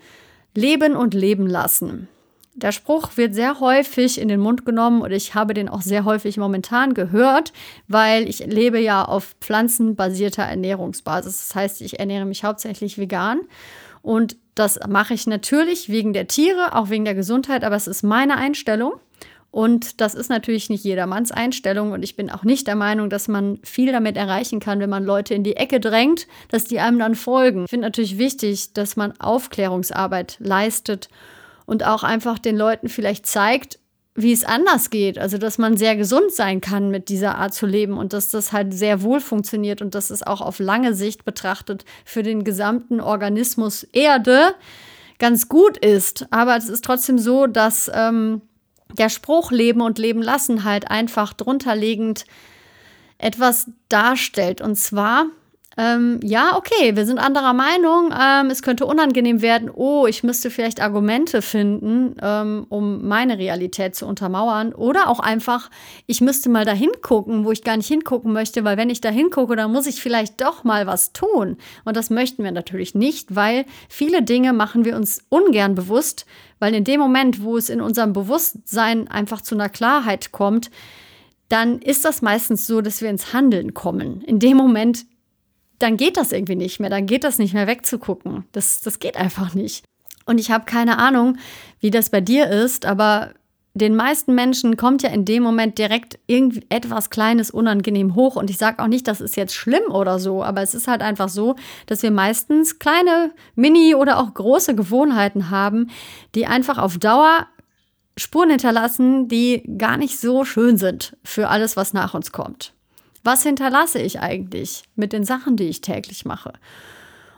leben 0.54 0.96
und 0.96 1.12
leben 1.12 1.46
lassen. 1.46 2.08
Der 2.54 2.72
Spruch 2.72 3.10
wird 3.16 3.34
sehr 3.34 3.60
häufig 3.60 4.18
in 4.18 4.28
den 4.28 4.40
Mund 4.40 4.64
genommen 4.64 5.02
und 5.02 5.12
ich 5.12 5.34
habe 5.34 5.52
den 5.52 5.68
auch 5.68 5.82
sehr 5.82 6.06
häufig 6.06 6.38
momentan 6.38 6.94
gehört, 6.94 7.52
weil 7.88 8.26
ich 8.30 8.38
lebe 8.38 8.78
ja 8.80 9.04
auf 9.04 9.36
pflanzenbasierter 9.42 10.44
Ernährungsbasis. 10.44 11.48
Das 11.48 11.54
heißt, 11.54 11.82
ich 11.82 11.98
ernähre 11.98 12.24
mich 12.24 12.42
hauptsächlich 12.42 12.96
vegan 12.96 13.40
und 14.00 14.38
das 14.54 14.80
mache 14.88 15.12
ich 15.12 15.26
natürlich 15.26 15.90
wegen 15.90 16.14
der 16.14 16.28
Tiere, 16.28 16.74
auch 16.74 16.88
wegen 16.88 17.04
der 17.04 17.14
Gesundheit, 17.14 17.62
aber 17.62 17.76
es 17.76 17.86
ist 17.86 18.02
meine 18.02 18.38
Einstellung. 18.38 18.94
Und 19.56 20.02
das 20.02 20.14
ist 20.14 20.28
natürlich 20.28 20.68
nicht 20.68 20.84
jedermanns 20.84 21.32
Einstellung. 21.32 21.92
Und 21.92 22.02
ich 22.02 22.14
bin 22.14 22.28
auch 22.28 22.42
nicht 22.42 22.66
der 22.66 22.76
Meinung, 22.76 23.08
dass 23.08 23.26
man 23.26 23.58
viel 23.62 23.90
damit 23.90 24.18
erreichen 24.18 24.60
kann, 24.60 24.80
wenn 24.80 24.90
man 24.90 25.02
Leute 25.02 25.32
in 25.32 25.44
die 25.44 25.56
Ecke 25.56 25.80
drängt, 25.80 26.26
dass 26.50 26.66
die 26.66 26.78
einem 26.78 26.98
dann 26.98 27.14
folgen. 27.14 27.64
Ich 27.64 27.70
finde 27.70 27.86
natürlich 27.86 28.18
wichtig, 28.18 28.74
dass 28.74 28.96
man 28.96 29.18
Aufklärungsarbeit 29.18 30.36
leistet 30.40 31.08
und 31.64 31.86
auch 31.86 32.02
einfach 32.02 32.38
den 32.38 32.54
Leuten 32.54 32.90
vielleicht 32.90 33.24
zeigt, 33.24 33.78
wie 34.14 34.34
es 34.34 34.44
anders 34.44 34.90
geht. 34.90 35.18
Also, 35.18 35.38
dass 35.38 35.56
man 35.56 35.78
sehr 35.78 35.96
gesund 35.96 36.32
sein 36.32 36.60
kann 36.60 36.90
mit 36.90 37.08
dieser 37.08 37.38
Art 37.38 37.54
zu 37.54 37.64
leben 37.64 37.96
und 37.96 38.12
dass 38.12 38.30
das 38.30 38.52
halt 38.52 38.74
sehr 38.74 39.00
wohl 39.00 39.20
funktioniert 39.20 39.80
und 39.80 39.94
dass 39.94 40.10
es 40.10 40.22
auch 40.22 40.42
auf 40.42 40.58
lange 40.58 40.92
Sicht 40.92 41.24
betrachtet 41.24 41.86
für 42.04 42.22
den 42.22 42.44
gesamten 42.44 43.00
Organismus 43.00 43.84
Erde 43.84 44.54
ganz 45.18 45.48
gut 45.48 45.78
ist. 45.78 46.26
Aber 46.30 46.58
es 46.58 46.68
ist 46.68 46.84
trotzdem 46.84 47.18
so, 47.18 47.46
dass 47.46 47.90
ähm, 47.94 48.42
der 48.92 49.08
Spruch 49.08 49.50
Leben 49.50 49.80
und 49.80 49.98
Leben 49.98 50.22
lassen 50.22 50.64
halt 50.64 50.90
einfach 50.90 51.32
drunterliegend 51.32 52.24
etwas 53.18 53.70
darstellt. 53.88 54.60
Und 54.60 54.76
zwar, 54.76 55.26
ähm, 55.78 56.20
ja, 56.22 56.56
okay, 56.56 56.96
wir 56.96 57.04
sind 57.04 57.18
anderer 57.18 57.52
Meinung, 57.52 58.10
ähm, 58.18 58.48
es 58.48 58.62
könnte 58.62 58.86
unangenehm 58.86 59.42
werden, 59.42 59.70
oh, 59.70 60.06
ich 60.06 60.22
müsste 60.22 60.50
vielleicht 60.50 60.80
Argumente 60.80 61.42
finden, 61.42 62.16
ähm, 62.22 62.64
um 62.70 63.06
meine 63.06 63.36
Realität 63.36 63.94
zu 63.94 64.06
untermauern. 64.06 64.72
Oder 64.72 65.10
auch 65.10 65.20
einfach, 65.20 65.70
ich 66.06 66.22
müsste 66.22 66.48
mal 66.48 66.64
da 66.64 66.72
hingucken, 66.72 67.44
wo 67.44 67.52
ich 67.52 67.62
gar 67.62 67.76
nicht 67.76 67.88
hingucken 67.88 68.32
möchte, 68.32 68.64
weil 68.64 68.78
wenn 68.78 68.88
ich 68.88 69.02
da 69.02 69.10
hingucke, 69.10 69.54
dann 69.54 69.70
muss 69.70 69.86
ich 69.86 70.00
vielleicht 70.00 70.40
doch 70.40 70.64
mal 70.64 70.86
was 70.86 71.12
tun. 71.12 71.58
Und 71.84 71.94
das 71.94 72.08
möchten 72.08 72.42
wir 72.42 72.52
natürlich 72.52 72.94
nicht, 72.94 73.34
weil 73.36 73.66
viele 73.90 74.22
Dinge 74.22 74.54
machen 74.54 74.86
wir 74.86 74.96
uns 74.96 75.26
ungern 75.28 75.74
bewusst, 75.74 76.24
weil 76.58 76.74
in 76.74 76.84
dem 76.84 77.00
Moment, 77.00 77.42
wo 77.42 77.58
es 77.58 77.68
in 77.68 77.82
unserem 77.82 78.14
Bewusstsein 78.14 79.08
einfach 79.08 79.42
zu 79.42 79.54
einer 79.54 79.68
Klarheit 79.68 80.32
kommt, 80.32 80.70
dann 81.50 81.80
ist 81.80 82.06
das 82.06 82.22
meistens 82.22 82.66
so, 82.66 82.80
dass 82.80 83.02
wir 83.02 83.10
ins 83.10 83.34
Handeln 83.34 83.74
kommen. 83.74 84.22
In 84.22 84.38
dem 84.38 84.56
Moment, 84.56 85.04
dann 85.78 85.96
geht 85.96 86.16
das 86.16 86.32
irgendwie 86.32 86.56
nicht 86.56 86.80
mehr, 86.80 86.90
dann 86.90 87.06
geht 87.06 87.24
das 87.24 87.38
nicht 87.38 87.54
mehr 87.54 87.66
wegzugucken. 87.66 88.44
Das, 88.52 88.80
das 88.80 88.98
geht 88.98 89.16
einfach 89.16 89.54
nicht. 89.54 89.84
Und 90.24 90.38
ich 90.38 90.50
habe 90.50 90.64
keine 90.64 90.98
Ahnung, 90.98 91.38
wie 91.80 91.90
das 91.90 92.10
bei 92.10 92.20
dir 92.20 92.48
ist, 92.48 92.84
aber 92.84 93.32
den 93.74 93.94
meisten 93.94 94.34
Menschen 94.34 94.78
kommt 94.78 95.02
ja 95.02 95.10
in 95.10 95.26
dem 95.26 95.42
Moment 95.42 95.76
direkt 95.76 96.18
irgendetwas 96.26 97.10
Kleines 97.10 97.50
unangenehm 97.50 98.14
hoch. 98.14 98.36
Und 98.36 98.48
ich 98.48 98.56
sage 98.56 98.82
auch 98.82 98.86
nicht, 98.86 99.06
das 99.06 99.20
ist 99.20 99.36
jetzt 99.36 99.54
schlimm 99.54 99.90
oder 99.90 100.18
so, 100.18 100.42
aber 100.42 100.62
es 100.62 100.74
ist 100.74 100.88
halt 100.88 101.02
einfach 101.02 101.28
so, 101.28 101.56
dass 101.84 102.02
wir 102.02 102.10
meistens 102.10 102.78
kleine, 102.78 103.32
mini 103.54 103.94
oder 103.94 104.18
auch 104.18 104.32
große 104.32 104.74
Gewohnheiten 104.74 105.50
haben, 105.50 105.90
die 106.34 106.46
einfach 106.46 106.78
auf 106.78 106.96
Dauer 106.96 107.46
Spuren 108.18 108.48
hinterlassen, 108.48 109.28
die 109.28 109.62
gar 109.76 109.98
nicht 109.98 110.18
so 110.18 110.46
schön 110.46 110.78
sind 110.78 111.14
für 111.22 111.48
alles, 111.48 111.76
was 111.76 111.92
nach 111.92 112.14
uns 112.14 112.32
kommt. 112.32 112.72
Was 113.26 113.42
hinterlasse 113.42 113.98
ich 113.98 114.20
eigentlich 114.20 114.84
mit 114.94 115.12
den 115.12 115.24
Sachen, 115.24 115.56
die 115.56 115.64
ich 115.64 115.80
täglich 115.80 116.24
mache? 116.24 116.52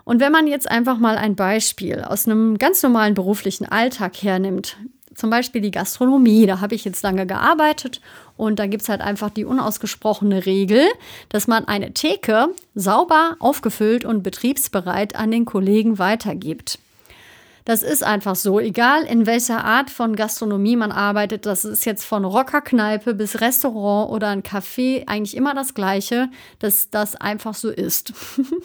Und 0.04 0.20
wenn 0.20 0.30
man 0.30 0.46
jetzt 0.46 0.70
einfach 0.70 0.98
mal 0.98 1.16
ein 1.16 1.34
Beispiel 1.34 2.02
aus 2.02 2.26
einem 2.26 2.58
ganz 2.58 2.82
normalen 2.82 3.14
beruflichen 3.14 3.64
Alltag 3.64 4.18
hernimmt, 4.22 4.76
zum 5.14 5.30
Beispiel 5.30 5.62
die 5.62 5.70
Gastronomie, 5.70 6.44
da 6.44 6.60
habe 6.60 6.74
ich 6.74 6.84
jetzt 6.84 7.02
lange 7.02 7.26
gearbeitet 7.26 8.02
und 8.36 8.58
da 8.58 8.66
gibt 8.66 8.82
es 8.82 8.90
halt 8.90 9.00
einfach 9.00 9.30
die 9.30 9.46
unausgesprochene 9.46 10.44
Regel, 10.44 10.84
dass 11.30 11.46
man 11.46 11.64
eine 11.64 11.94
Theke 11.94 12.48
sauber, 12.74 13.36
aufgefüllt 13.38 14.04
und 14.04 14.22
betriebsbereit 14.22 15.16
an 15.16 15.30
den 15.30 15.46
Kollegen 15.46 15.98
weitergibt. 15.98 16.78
Das 17.68 17.82
ist 17.82 18.02
einfach 18.02 18.34
so, 18.34 18.58
egal 18.60 19.02
in 19.02 19.26
welcher 19.26 19.62
Art 19.62 19.90
von 19.90 20.16
Gastronomie 20.16 20.74
man 20.74 20.90
arbeitet, 20.90 21.44
das 21.44 21.66
ist 21.66 21.84
jetzt 21.84 22.02
von 22.02 22.24
Rockerkneipe 22.24 23.12
bis 23.12 23.42
Restaurant 23.42 24.10
oder 24.10 24.28
ein 24.28 24.42
Café 24.42 25.06
eigentlich 25.06 25.36
immer 25.36 25.52
das 25.52 25.74
Gleiche, 25.74 26.30
dass 26.60 26.88
das 26.88 27.14
einfach 27.14 27.52
so 27.52 27.68
ist. 27.68 28.14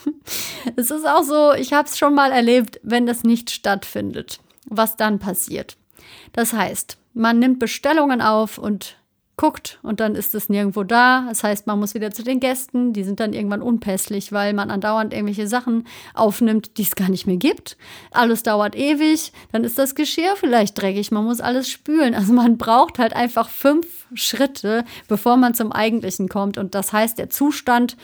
es 0.77 0.89
ist 0.89 1.05
auch 1.05 1.24
so, 1.24 1.51
ich 1.51 1.74
habe 1.74 1.89
es 1.89 1.98
schon 1.98 2.15
mal 2.15 2.31
erlebt, 2.31 2.79
wenn 2.81 3.05
das 3.05 3.25
nicht 3.25 3.50
stattfindet, 3.50 4.39
was 4.69 4.95
dann 4.95 5.19
passiert. 5.19 5.75
Das 6.31 6.53
heißt, 6.53 6.95
man 7.13 7.39
nimmt 7.39 7.60
Bestellungen 7.60 8.22
auf 8.22 8.57
und 8.57 8.95
guckt 9.35 9.79
und 9.81 9.99
dann 9.99 10.15
ist 10.15 10.35
es 10.35 10.49
nirgendwo 10.49 10.83
da. 10.83 11.25
Das 11.27 11.43
heißt, 11.43 11.65
man 11.65 11.79
muss 11.79 11.95
wieder 11.95 12.11
zu 12.11 12.23
den 12.23 12.39
Gästen. 12.39 12.93
Die 12.93 13.03
sind 13.03 13.19
dann 13.19 13.33
irgendwann 13.33 13.61
unpässlich, 13.61 14.31
weil 14.31 14.53
man 14.53 14.69
andauernd 14.69 15.13
irgendwelche 15.13 15.47
Sachen 15.47 15.87
aufnimmt, 16.13 16.77
die 16.77 16.83
es 16.83 16.95
gar 16.95 17.09
nicht 17.09 17.25
mehr 17.25 17.37
gibt. 17.37 17.77
Alles 18.11 18.43
dauert 18.43 18.75
ewig. 18.75 19.33
Dann 19.51 19.63
ist 19.63 19.79
das 19.79 19.95
Geschirr 19.95 20.35
vielleicht 20.35 20.79
dreckig. 20.79 21.11
Man 21.11 21.25
muss 21.25 21.41
alles 21.41 21.67
spülen. 21.69 22.13
Also 22.13 22.33
man 22.33 22.57
braucht 22.57 22.99
halt 22.99 23.15
einfach 23.15 23.49
fünf 23.49 24.05
Schritte, 24.13 24.85
bevor 25.07 25.37
man 25.37 25.55
zum 25.55 25.71
Eigentlichen 25.71 26.29
kommt. 26.29 26.57
Und 26.57 26.75
das 26.75 26.93
heißt, 26.93 27.17
der 27.17 27.29
Zustand, 27.29 27.97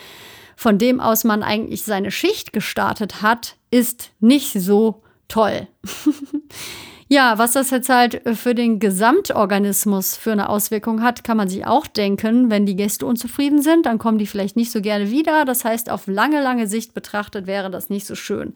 von 0.56 0.80
dem 0.80 1.00
aus 1.00 1.24
man 1.24 1.44
eigentlich 1.44 1.84
seine 1.84 2.12
Schicht 2.12 2.54
gestartet 2.54 3.22
hat, 3.22 3.56
ist 3.70 4.12
nicht 4.20 4.54
so 4.54 5.04
toll. 5.28 5.68
Ja, 7.12 7.40
was 7.40 7.54
das 7.54 7.72
jetzt 7.72 7.90
halt 7.90 8.24
äh, 8.28 8.36
für 8.36 8.54
den 8.54 8.80
Gesamtorganismus 8.80 10.16
für 10.16 10.32
eine 10.32 10.48
Auswirkung 10.48 11.02
hat, 11.02 11.24
kann 11.24 11.38
man 11.38 11.50
sich 11.50 11.66
auch 11.66 11.88
denken. 11.88 12.52
Wenn 12.52 12.68
die 12.68 12.76
Gäste 12.76 13.04
unzufrieden 13.08 13.64
sind, 13.64 13.88
dann 13.88 13.98
kommen 13.98 14.20
die 14.20 14.28
vielleicht 14.28 14.56
nicht 14.56 14.72
so 14.72 14.80
gerne 14.80 15.10
wieder. 15.10 15.44
Das 15.44 15.66
heißt, 15.66 15.90
auf 15.90 16.06
lange, 16.06 16.40
lange 16.40 16.68
Sicht 16.68 16.94
betrachtet 16.94 17.48
wäre 17.48 17.72
das 17.72 17.90
nicht 17.90 18.06
so 18.06 18.14
schön. 18.14 18.54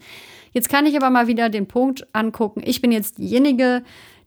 Jetzt 0.52 0.68
kann 0.68 0.86
ich 0.86 0.96
aber 0.96 1.10
mal 1.10 1.26
wieder 1.26 1.48
den 1.48 1.66
Punkt 1.66 2.06
angucken. 2.12 2.62
Ich 2.64 2.80
bin 2.80 2.92
jetzt 2.92 3.18
diejenige, 3.18 3.82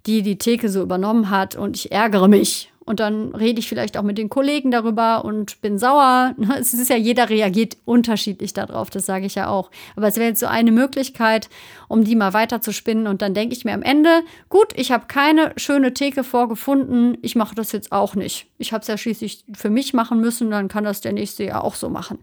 die 0.05 0.21
die 0.21 0.37
Theke 0.37 0.69
so 0.69 0.81
übernommen 0.81 1.29
hat 1.29 1.55
und 1.55 1.75
ich 1.75 1.91
ärgere 1.91 2.27
mich. 2.27 2.71
Und 2.87 3.01
dann 3.01 3.35
rede 3.35 3.59
ich 3.59 3.67
vielleicht 3.67 3.97
auch 3.97 4.03
mit 4.03 4.17
den 4.17 4.29
Kollegen 4.29 4.71
darüber 4.71 5.25
und 5.25 5.59
bin 5.59 5.77
sauer. 5.77 6.33
Es 6.57 6.73
ist 6.73 6.89
ja, 6.89 6.95
jeder 6.95 7.29
reagiert 7.29 7.75
unterschiedlich 7.83 8.53
darauf, 8.53 8.89
das 8.89 9.05
sage 9.05 9.25
ich 9.25 9.35
ja 9.35 9.49
auch. 9.49 9.69
Aber 9.97 10.07
es 10.07 10.15
wäre 10.15 10.29
jetzt 10.29 10.39
so 10.39 10.45
eine 10.45 10.71
Möglichkeit, 10.71 11.49
um 11.89 12.05
die 12.05 12.15
mal 12.15 12.31
weiter 12.31 12.61
zu 12.61 12.71
spinnen. 12.71 13.07
Und 13.07 13.21
dann 13.21 13.33
denke 13.33 13.53
ich 13.53 13.65
mir 13.65 13.73
am 13.73 13.81
Ende, 13.81 14.23
gut, 14.47 14.67
ich 14.77 14.93
habe 14.93 15.07
keine 15.07 15.51
schöne 15.57 15.93
Theke 15.93 16.23
vorgefunden, 16.23 17.17
ich 17.21 17.35
mache 17.35 17.55
das 17.55 17.73
jetzt 17.73 17.91
auch 17.91 18.15
nicht. 18.15 18.47
Ich 18.57 18.71
habe 18.71 18.83
es 18.83 18.87
ja 18.87 18.97
schließlich 18.97 19.43
für 19.53 19.69
mich 19.69 19.93
machen 19.93 20.21
müssen, 20.21 20.49
dann 20.49 20.69
kann 20.69 20.85
das 20.85 21.01
der 21.01 21.11
nächste 21.11 21.43
ja 21.43 21.61
auch 21.61 21.75
so 21.75 21.89
machen. 21.89 22.19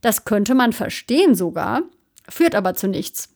Das 0.00 0.24
könnte 0.24 0.54
man 0.54 0.72
verstehen 0.72 1.34
sogar, 1.34 1.82
führt 2.30 2.54
aber 2.54 2.72
zu 2.72 2.88
nichts. 2.88 3.31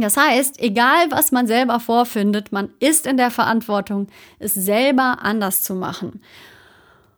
Das 0.00 0.16
heißt, 0.16 0.60
egal 0.60 1.10
was 1.10 1.32
man 1.32 1.46
selber 1.46 1.80
vorfindet, 1.80 2.52
man 2.52 2.70
ist 2.80 3.06
in 3.06 3.16
der 3.16 3.30
Verantwortung, 3.30 4.08
es 4.38 4.54
selber 4.54 5.18
anders 5.22 5.62
zu 5.62 5.74
machen. 5.74 6.20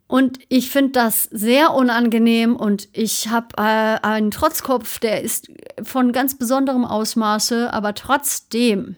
Und 0.07 0.39
ich 0.49 0.69
finde 0.69 0.91
das 0.91 1.23
sehr 1.23 1.73
unangenehm 1.73 2.55
und 2.55 2.87
ich 2.93 3.29
habe 3.29 3.47
äh, 3.57 3.99
einen 4.05 4.31
Trotzkopf, 4.31 4.99
der 4.99 5.21
ist 5.21 5.49
von 5.81 6.11
ganz 6.11 6.37
besonderem 6.37 6.85
Ausmaße, 6.85 7.73
aber 7.73 7.95
trotzdem 7.95 8.95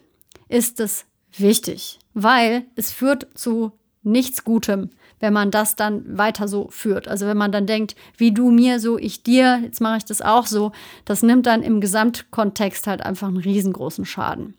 ist 0.50 0.80
es 0.80 1.06
wichtig, 1.38 2.00
weil 2.14 2.66
es 2.76 2.92
führt 2.92 3.28
zu 3.34 3.72
nichts 4.04 4.44
Gutem, 4.44 4.90
wenn 5.20 5.34
man 5.34 5.52
das 5.52 5.76
dann 5.76 6.18
weiter 6.18 6.48
so 6.48 6.68
führt. 6.70 7.08
Also 7.08 7.26
wenn 7.28 7.38
man 7.38 7.52
dann 7.52 7.66
denkt, 7.66 7.96
wie 8.18 8.32
du 8.32 8.52
mir, 8.52 8.80
so 8.80 8.98
ich 8.98 9.24
dir, 9.24 9.60
jetzt 9.64 9.82
mache 9.82 9.98
ich 9.98 10.06
das 10.06 10.22
auch 10.22 10.46
so, 10.46 10.72
das 11.06 11.24
nimmt 11.24 11.46
dann 11.46 11.64
im 11.64 11.82
Gesamtkontext 11.82 12.88
halt 12.88 13.02
einfach 13.02 13.28
einen 13.28 13.38
riesengroßen 13.38 14.06
Schaden. 14.06 14.56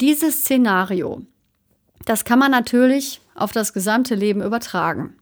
Dieses 0.00 0.42
Szenario, 0.42 1.22
das 2.04 2.24
kann 2.24 2.38
man 2.38 2.50
natürlich 2.50 3.20
auf 3.34 3.52
das 3.52 3.72
gesamte 3.72 4.14
Leben 4.14 4.42
übertragen. 4.42 5.14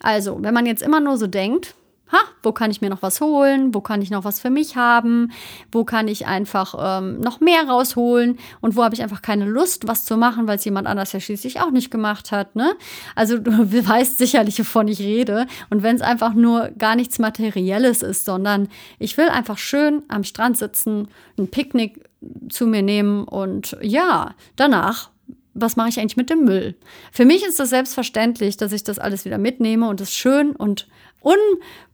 Also, 0.00 0.38
wenn 0.42 0.54
man 0.54 0.66
jetzt 0.66 0.82
immer 0.82 1.00
nur 1.00 1.16
so 1.16 1.26
denkt, 1.26 1.74
ha, 2.12 2.18
wo 2.42 2.52
kann 2.52 2.70
ich 2.70 2.80
mir 2.80 2.90
noch 2.90 3.02
was 3.02 3.20
holen? 3.20 3.74
Wo 3.74 3.80
kann 3.80 4.00
ich 4.00 4.10
noch 4.10 4.24
was 4.24 4.40
für 4.40 4.50
mich 4.50 4.76
haben? 4.76 5.32
Wo 5.72 5.84
kann 5.84 6.08
ich 6.08 6.26
einfach 6.26 6.74
ähm, 6.78 7.20
noch 7.20 7.40
mehr 7.40 7.64
rausholen? 7.68 8.38
Und 8.60 8.76
wo 8.76 8.84
habe 8.84 8.94
ich 8.94 9.02
einfach 9.02 9.22
keine 9.22 9.44
Lust, 9.44 9.88
was 9.88 10.04
zu 10.04 10.16
machen, 10.16 10.46
weil 10.46 10.56
es 10.56 10.64
jemand 10.64 10.86
anders 10.86 11.12
ja 11.12 11.20
schließlich 11.20 11.60
auch 11.60 11.70
nicht 11.70 11.90
gemacht 11.90 12.32
hat, 12.32 12.54
ne? 12.54 12.74
Also 13.14 13.38
du 13.38 13.52
weißt 13.88 14.18
sicherlich, 14.18 14.58
wovon 14.58 14.88
ich 14.88 15.00
rede. 15.00 15.46
Und 15.70 15.82
wenn 15.82 15.96
es 15.96 16.02
einfach 16.02 16.34
nur 16.34 16.70
gar 16.78 16.96
nichts 16.96 17.18
Materielles 17.18 18.02
ist, 18.02 18.24
sondern 18.24 18.68
ich 18.98 19.16
will 19.16 19.28
einfach 19.28 19.58
schön 19.58 20.02
am 20.08 20.24
Strand 20.24 20.58
sitzen, 20.58 21.08
ein 21.38 21.48
Picknick 21.48 22.04
zu 22.48 22.66
mir 22.66 22.82
nehmen 22.82 23.24
und 23.24 23.76
ja, 23.82 24.34
danach 24.56 25.10
was 25.58 25.76
mache 25.76 25.88
ich 25.88 25.98
eigentlich 25.98 26.16
mit 26.16 26.30
dem 26.30 26.44
Müll? 26.44 26.74
Für 27.10 27.24
mich 27.24 27.44
ist 27.44 27.58
das 27.58 27.70
selbstverständlich, 27.70 28.56
dass 28.56 28.72
ich 28.72 28.84
das 28.84 28.98
alles 28.98 29.24
wieder 29.24 29.38
mitnehme 29.38 29.88
und 29.88 30.00
es 30.00 30.14
schön 30.14 30.54
und 30.54 30.86
un, 31.26 31.38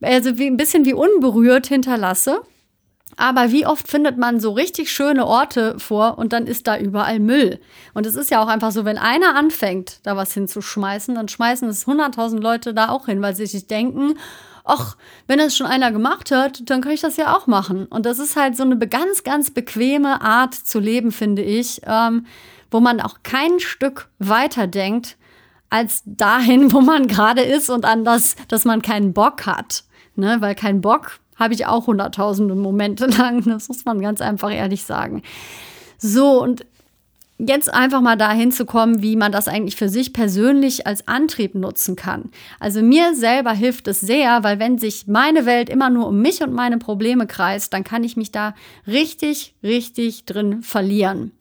also 0.03 0.39
wie, 0.39 0.47
ein 0.47 0.57
bisschen 0.57 0.85
wie 0.85 0.95
unberührt 0.95 1.67
hinterlasse. 1.67 2.43
Aber 3.17 3.53
wie 3.53 3.67
oft 3.67 3.89
findet 3.89 4.17
man 4.17 4.41
so 4.41 4.53
richtig 4.53 4.91
schöne 4.91 5.27
Orte 5.27 5.79
vor 5.79 6.17
und 6.19 6.33
dann 6.33 6.47
ist 6.47 6.67
da 6.67 6.79
überall 6.79 7.19
Müll? 7.19 7.61
Und 7.93 8.07
es 8.07 8.15
ist 8.15 8.31
ja 8.31 8.43
auch 8.43 8.49
einfach 8.49 8.73
so, 8.73 8.85
wenn 8.85 8.97
einer 8.97 9.35
anfängt, 9.35 10.01
da 10.05 10.17
was 10.17 10.33
hinzuschmeißen, 10.33 11.15
dann 11.15 11.29
schmeißen 11.29 11.69
es 11.69 11.87
100.000 11.87 12.41
Leute 12.41 12.73
da 12.73 12.89
auch 12.89 13.07
hin, 13.07 13.21
weil 13.21 13.37
sie 13.37 13.47
sich 13.47 13.67
denken, 13.67 14.15
ach, 14.65 14.97
wenn 15.27 15.39
das 15.39 15.57
schon 15.57 15.67
einer 15.67 15.93
gemacht 15.93 16.31
hat, 16.31 16.63
dann 16.71 16.81
kann 16.81 16.93
ich 16.93 17.01
das 17.01 17.17
ja 17.17 17.37
auch 17.37 17.47
machen. 17.47 17.87
Und 17.87 18.07
das 18.07 18.19
ist 18.19 18.37
halt 18.37 18.57
so 18.57 18.63
eine 18.63 18.79
ganz, 18.79 19.25
ganz 19.25 19.51
bequeme 19.51 20.23
Art 20.23 20.55
zu 20.55 20.79
leben, 20.79 21.13
finde 21.13 21.43
ich, 21.43 21.83
ähm, 21.85 22.27
wo 22.71 22.81
man 22.81 23.01
auch 23.01 23.19
kein 23.23 23.61
Stück 23.61 24.09
weiter 24.19 24.67
denkt, 24.67 25.17
als 25.73 26.03
dahin, 26.05 26.73
wo 26.73 26.83
man 26.83 27.09
gerade 27.09 27.41
ist 27.41 27.71
und 27.71 27.87
an 27.87 28.05
das, 28.05 28.37
dass 28.49 28.65
man 28.65 28.83
keinen 28.83 29.15
Bock 29.15 29.47
hat. 29.47 29.85
Ne? 30.15 30.37
Weil 30.41 30.55
kein 30.55 30.83
Bock 30.83 31.19
habe 31.37 31.55
ich 31.55 31.67
auch 31.67 31.87
hunderttausende 31.87 32.55
Momente 32.55 33.07
lang. 33.19 33.43
Das 33.45 33.69
muss 33.69 33.85
man 33.87 34.01
ganz 34.01 34.21
einfach 34.21 34.53
ehrlich 34.53 34.85
sagen. 34.85 35.23
So, 35.97 36.43
und 36.43 36.67
jetzt 37.39 37.73
einfach 37.73 38.03
mal 38.03 38.17
dahin 38.17 38.53
zu 38.53 38.67
kommen, 38.67 39.03
wie 39.03 39.17
man 39.17 39.33
das 39.33 39.49
eigentlich 39.49 39.77
für 39.77 39.89
sich 39.89 40.13
persönlich 40.13 40.87
als 40.87 41.09
Antrieb 41.09 41.55
nutzen 41.55 41.97
kann. 41.97 42.31
Also 42.61 42.83
mir 42.83 43.15
selber 43.15 43.53
hilft 43.53 43.89
es 43.89 44.01
sehr, 44.01 44.45
weil 44.45 44.59
wenn 44.59 44.77
sich 44.77 45.07
meine 45.07 45.47
Welt 45.47 45.71
immer 45.71 45.89
nur 45.89 46.07
um 46.09 46.21
mich 46.21 46.43
und 46.43 46.53
meine 46.53 46.77
Probleme 46.77 47.27
kreist, 47.27 47.73
dann 47.73 47.83
kann 47.83 48.05
ich 48.05 48.17
mich 48.17 48.31
da 48.31 48.55
richtig, 48.87 49.55
richtig 49.63 50.27
drin 50.27 50.63
verlieren. 50.63 51.33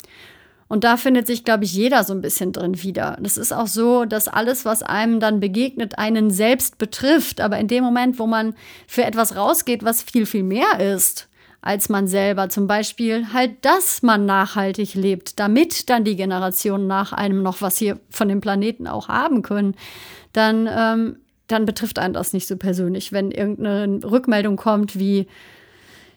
Und 0.71 0.85
da 0.85 0.95
findet 0.95 1.27
sich, 1.27 1.43
glaube 1.43 1.65
ich, 1.65 1.73
jeder 1.73 2.05
so 2.05 2.13
ein 2.13 2.21
bisschen 2.21 2.53
drin 2.53 2.81
wieder. 2.81 3.17
Das 3.19 3.35
ist 3.35 3.51
auch 3.51 3.67
so, 3.67 4.05
dass 4.05 4.29
alles, 4.29 4.63
was 4.63 4.83
einem 4.83 5.19
dann 5.19 5.41
begegnet, 5.41 5.97
einen 5.97 6.31
selbst 6.31 6.77
betrifft. 6.77 7.41
Aber 7.41 7.57
in 7.57 7.67
dem 7.67 7.83
Moment, 7.83 8.19
wo 8.19 8.25
man 8.25 8.55
für 8.87 9.03
etwas 9.03 9.35
rausgeht, 9.35 9.83
was 9.83 10.01
viel, 10.01 10.25
viel 10.25 10.43
mehr 10.43 10.79
ist, 10.79 11.27
als 11.59 11.89
man 11.89 12.07
selber. 12.07 12.47
Zum 12.47 12.67
Beispiel 12.67 13.33
halt, 13.33 13.65
dass 13.65 14.01
man 14.01 14.25
nachhaltig 14.25 14.95
lebt, 14.95 15.41
damit 15.41 15.89
dann 15.89 16.05
die 16.05 16.15
Generationen 16.15 16.87
nach 16.87 17.11
einem 17.11 17.43
noch 17.43 17.61
was 17.61 17.77
hier 17.77 17.99
von 18.09 18.29
dem 18.29 18.39
Planeten 18.39 18.87
auch 18.87 19.09
haben 19.09 19.41
können, 19.41 19.75
dann, 20.31 20.69
ähm, 20.73 21.17
dann 21.47 21.65
betrifft 21.65 21.99
einen 21.99 22.13
das 22.13 22.31
nicht 22.31 22.47
so 22.47 22.55
persönlich. 22.55 23.11
Wenn 23.11 23.31
irgendeine 23.31 23.99
Rückmeldung 24.09 24.55
kommt 24.55 24.97
wie, 24.97 25.27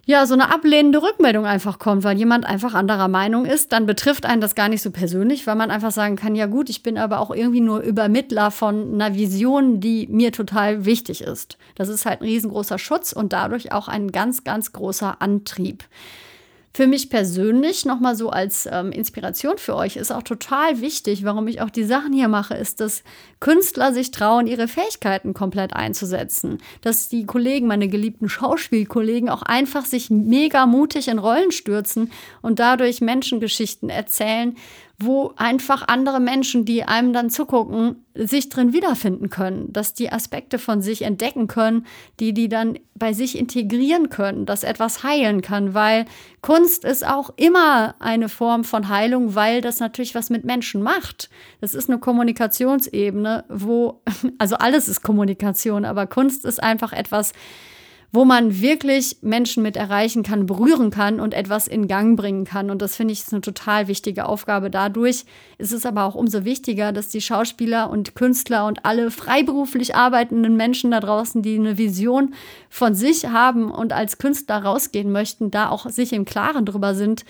ja, 0.06 0.26
so 0.26 0.34
eine 0.34 0.52
ablehnende 0.52 1.02
Rückmeldung 1.02 1.46
einfach 1.46 1.78
kommt, 1.78 2.04
weil 2.04 2.18
jemand 2.18 2.44
einfach 2.44 2.75
anderer 2.75 3.08
Meinung 3.08 3.46
ist, 3.46 3.73
dann 3.73 3.87
betrifft 3.87 4.26
einen 4.26 4.40
das 4.40 4.54
gar 4.54 4.68
nicht 4.68 4.82
so 4.82 4.90
persönlich, 4.90 5.46
weil 5.46 5.56
man 5.56 5.70
einfach 5.70 5.92
sagen 5.92 6.16
kann, 6.16 6.34
ja 6.34 6.46
gut, 6.46 6.68
ich 6.68 6.82
bin 6.82 6.99
aber 6.99 7.20
auch 7.20 7.30
irgendwie 7.30 7.61
nur 7.61 7.80
Übermittler 7.80 8.50
von 8.50 8.94
einer 8.94 9.14
Vision, 9.14 9.80
die 9.80 10.06
mir 10.08 10.32
total 10.32 10.84
wichtig 10.84 11.23
ist. 11.23 11.56
Das 11.75 11.88
ist 11.88 12.04
halt 12.04 12.20
ein 12.20 12.26
riesengroßer 12.26 12.78
Schutz 12.78 13.12
und 13.12 13.32
dadurch 13.32 13.73
auch 13.73 13.88
ein 13.88 14.12
ganz, 14.12 14.44
ganz 14.44 14.73
großer 14.73 15.23
Antrieb. 15.23 15.84
Für 16.76 16.88
mich 16.88 17.08
persönlich, 17.08 17.84
nochmal 17.84 18.16
so 18.16 18.30
als 18.30 18.68
ähm, 18.70 18.90
Inspiration 18.90 19.58
für 19.58 19.76
euch, 19.76 19.94
ist 19.94 20.11
auch 20.11 20.25
total 20.25 20.80
wichtig, 20.80 21.25
warum 21.25 21.46
ich 21.46 21.61
auch 21.61 21.70
die 21.70 21.84
Sachen 21.84 22.12
hier 22.12 22.26
mache, 22.26 22.54
ist, 22.54 22.80
dass 22.80 23.04
Künstler 23.45 23.93
sich 23.93 24.11
trauen, 24.11 24.47
ihre 24.47 24.69
Fähigkeiten 24.69 25.35
komplett 25.35 25.75
einzusetzen. 25.75 26.63
Dass 26.81 27.11
die 27.11 27.27
Kollegen, 27.27 27.67
meine 27.67 27.89
geliebten 27.89 28.31
Schauspielkollegen, 28.31 29.29
auch 29.29 29.43
einfach 29.43 29.85
sich 29.85 30.09
mega 30.09 30.65
mutig 30.65 31.09
in 31.09 31.19
Rollen 31.19 31.53
stürzen 31.53 32.11
und 32.41 32.59
dadurch 32.59 33.03
Menschengeschichten 33.03 33.91
erzählen, 33.91 34.57
wo 34.99 35.33
einfach 35.37 35.87
andere 35.89 36.21
Menschen, 36.21 36.65
die 36.65 36.85
einem 36.85 37.13
dann 37.13 37.29
zugucken, 37.29 38.05
sich 38.15 38.49
drin 38.49 38.73
wiederfinden 38.73 39.29
können, 39.29 39.73
dass 39.73 39.93
die 39.93 40.13
Aspekte 40.13 40.59
von 40.59 40.83
sich 40.83 41.03
entdecken 41.03 41.49
können, 41.49 41.85
die 42.21 42.33
die 42.33 42.49
dann 42.49 42.79
bei 42.95 43.13
sich 43.13 43.37
integrieren 43.37 44.09
können, 44.09 44.47
dass 44.47 44.63
etwas 44.63 45.03
heilen 45.03 45.43
kann, 45.43 45.75
weil 45.75 46.05
Kunst 46.43 46.85
ist 46.85 47.05
auch 47.05 47.31
immer 47.37 47.97
eine 47.99 48.29
Form 48.29 48.63
von 48.63 48.89
Heilung, 48.89 49.35
weil 49.35 49.61
das 49.61 49.81
natürlich 49.81 50.15
was 50.15 50.31
mit 50.31 50.45
Menschen 50.45 50.81
macht. 50.81 51.29
Das 51.61 51.75
ist 51.75 51.91
eine 51.91 51.99
Kommunikationsebene, 51.99 53.34
wo, 53.49 54.03
also 54.38 54.57
alles 54.57 54.88
ist 54.88 55.03
Kommunikation, 55.03 55.85
aber 55.85 56.07
Kunst 56.07 56.45
ist 56.45 56.62
einfach 56.62 56.93
etwas, 56.93 57.33
wo 58.14 58.25
man 58.25 58.61
wirklich 58.61 59.17
Menschen 59.23 59.64
mit 59.64 59.76
erreichen 59.76 60.23
kann, 60.23 60.47
berühren 60.47 60.91
kann 60.91 61.19
und 61.19 61.35
etwas 61.35 61.67
in 61.67 61.88
Gang 61.88 62.17
bringen 62.17 62.45
kann. 62.45 62.71
Und 62.71 62.81
das 62.81 62.95
finde 62.95 63.12
ich 63.12 63.23
ist 63.23 63.33
eine 63.33 63.41
total 63.41 63.88
wichtige 63.88 64.26
Aufgabe. 64.26 64.71
Dadurch 64.71 65.25
ist 65.59 65.73
es 65.73 65.85
aber 65.85 66.05
auch 66.05 66.14
umso 66.14 66.45
wichtiger, 66.45 66.93
dass 66.93 67.09
die 67.09 67.21
Schauspieler 67.21 67.91
und 67.91 68.14
Künstler 68.14 68.67
und 68.67 68.85
alle 68.85 69.11
freiberuflich 69.11 69.97
arbeitenden 69.97 70.57
Menschen 70.57 70.93
da 70.93 71.00
draußen, 71.00 71.43
die 71.43 71.59
eine 71.59 71.76
Vision 71.76 72.35
von 72.71 72.95
sich 72.95 73.26
haben 73.26 73.69
und 73.69 73.93
als 73.93 74.19
Künstler 74.19 74.62
rausgehen 74.62 75.11
möchten, 75.11 75.50
da 75.50 75.69
auch 75.69 75.91
sich 75.91 76.12
im 76.12 76.25
Klaren 76.25 76.64
drüber 76.64 76.95
sind, 76.95 77.25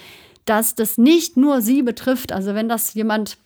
dass 0.45 0.75
das 0.75 0.99
nicht 0.99 1.39
nur 1.39 1.63
sie 1.63 1.83
betrifft. 1.83 2.31
Also 2.31 2.55
wenn 2.55 2.69
das 2.69 2.93
jemand 2.93 3.39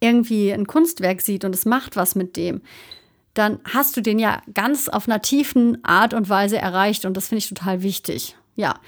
irgendwie 0.00 0.52
ein 0.52 0.66
Kunstwerk 0.66 1.20
sieht 1.20 1.44
und 1.44 1.54
es 1.54 1.64
macht 1.64 1.96
was 1.96 2.14
mit 2.14 2.36
dem, 2.36 2.60
dann 3.34 3.60
hast 3.64 3.96
du 3.96 4.00
den 4.00 4.18
ja 4.18 4.40
ganz 4.54 4.88
auf 4.88 5.08
einer 5.08 5.22
tiefen 5.22 5.84
Art 5.84 6.14
und 6.14 6.28
Weise 6.28 6.58
erreicht 6.58 7.04
und 7.04 7.16
das 7.16 7.28
finde 7.28 7.38
ich 7.38 7.48
total 7.48 7.82
wichtig. 7.82 8.36
Ja. 8.54 8.80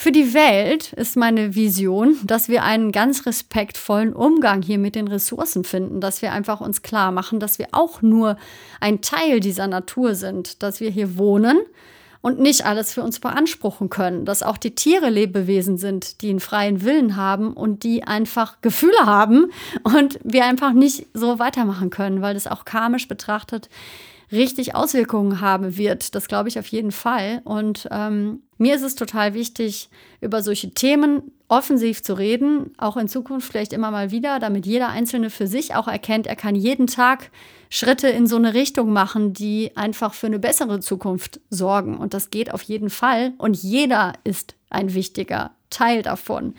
Für 0.00 0.12
die 0.12 0.32
Welt 0.32 0.92
ist 0.92 1.16
meine 1.16 1.56
Vision, 1.56 2.16
dass 2.22 2.48
wir 2.48 2.62
einen 2.62 2.92
ganz 2.92 3.26
respektvollen 3.26 4.12
Umgang 4.12 4.62
hier 4.62 4.78
mit 4.78 4.94
den 4.94 5.08
Ressourcen 5.08 5.64
finden, 5.64 6.00
dass 6.00 6.22
wir 6.22 6.32
einfach 6.32 6.60
uns 6.60 6.82
klar 6.82 7.10
machen, 7.10 7.40
dass 7.40 7.58
wir 7.58 7.66
auch 7.72 8.00
nur 8.00 8.36
ein 8.78 9.00
Teil 9.00 9.40
dieser 9.40 9.66
Natur 9.66 10.14
sind, 10.14 10.62
dass 10.62 10.78
wir 10.78 10.90
hier 10.90 11.18
wohnen 11.18 11.58
und 12.28 12.38
nicht 12.38 12.66
alles 12.66 12.92
für 12.92 13.02
uns 13.02 13.20
beanspruchen 13.20 13.88
können, 13.88 14.26
dass 14.26 14.42
auch 14.42 14.58
die 14.58 14.74
Tiere 14.74 15.08
Lebewesen 15.08 15.78
sind, 15.78 16.20
die 16.20 16.28
einen 16.28 16.40
freien 16.40 16.84
Willen 16.84 17.16
haben 17.16 17.54
und 17.54 17.84
die 17.84 18.04
einfach 18.04 18.60
Gefühle 18.60 19.06
haben 19.06 19.50
und 19.82 20.20
wir 20.22 20.44
einfach 20.44 20.74
nicht 20.74 21.06
so 21.14 21.38
weitermachen 21.38 21.88
können, 21.88 22.20
weil 22.20 22.34
das 22.34 22.46
auch 22.46 22.66
karmisch 22.66 23.08
betrachtet 23.08 23.70
richtig 24.30 24.74
Auswirkungen 24.74 25.40
haben 25.40 25.78
wird. 25.78 26.14
Das 26.14 26.28
glaube 26.28 26.50
ich 26.50 26.58
auf 26.58 26.66
jeden 26.66 26.92
Fall. 26.92 27.40
Und 27.44 27.88
ähm, 27.90 28.42
mir 28.58 28.74
ist 28.74 28.82
es 28.82 28.94
total 28.94 29.32
wichtig, 29.32 29.88
über 30.20 30.42
solche 30.42 30.72
Themen 30.72 31.32
offensiv 31.48 32.02
zu 32.02 32.14
reden, 32.14 32.72
auch 32.76 32.96
in 32.96 33.08
Zukunft 33.08 33.50
vielleicht 33.50 33.72
immer 33.72 33.90
mal 33.90 34.10
wieder, 34.10 34.38
damit 34.38 34.66
jeder 34.66 34.88
Einzelne 34.88 35.30
für 35.30 35.46
sich 35.46 35.74
auch 35.74 35.88
erkennt, 35.88 36.26
er 36.26 36.36
kann 36.36 36.54
jeden 36.54 36.86
Tag 36.86 37.30
Schritte 37.70 38.08
in 38.08 38.26
so 38.26 38.36
eine 38.36 38.54
Richtung 38.54 38.92
machen, 38.92 39.32
die 39.32 39.76
einfach 39.76 40.14
für 40.14 40.26
eine 40.26 40.38
bessere 40.38 40.80
Zukunft 40.80 41.40
sorgen. 41.50 41.98
Und 41.98 42.14
das 42.14 42.30
geht 42.30 42.52
auf 42.52 42.62
jeden 42.62 42.90
Fall. 42.90 43.32
Und 43.38 43.62
jeder 43.62 44.14
ist 44.24 44.54
ein 44.70 44.94
wichtiger 44.94 45.52
Teil 45.70 46.02
davon. 46.02 46.54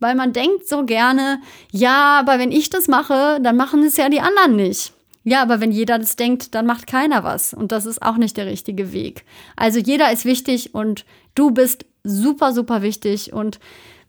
Weil 0.00 0.14
man 0.14 0.32
denkt 0.32 0.68
so 0.68 0.84
gerne, 0.84 1.40
ja, 1.72 2.18
aber 2.20 2.38
wenn 2.38 2.52
ich 2.52 2.70
das 2.70 2.86
mache, 2.86 3.40
dann 3.42 3.56
machen 3.56 3.82
es 3.82 3.96
ja 3.96 4.08
die 4.08 4.20
anderen 4.20 4.56
nicht. 4.56 4.92
Ja, 5.24 5.42
aber 5.42 5.60
wenn 5.60 5.72
jeder 5.72 5.98
das 5.98 6.16
denkt, 6.16 6.54
dann 6.54 6.66
macht 6.66 6.86
keiner 6.86 7.24
was. 7.24 7.52
Und 7.52 7.72
das 7.72 7.86
ist 7.86 8.02
auch 8.02 8.16
nicht 8.16 8.36
der 8.36 8.46
richtige 8.46 8.92
Weg. 8.92 9.24
Also 9.56 9.78
jeder 9.78 10.12
ist 10.12 10.24
wichtig 10.24 10.74
und 10.74 11.04
du 11.34 11.50
bist 11.50 11.84
super, 12.04 12.52
super 12.52 12.82
wichtig. 12.82 13.32
Und 13.32 13.58